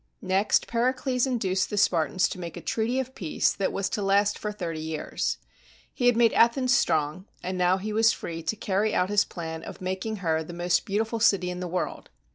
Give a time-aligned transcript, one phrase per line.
[0.23, 4.35] Next, Pericles induced the Spartans to make a treaty of peace that was to last
[4.39, 5.37] for thirty years.
[5.93, 9.61] He had made Athens strong, and now he was free to carry out his plan
[9.61, 12.09] of making her the most beautiful city in the world.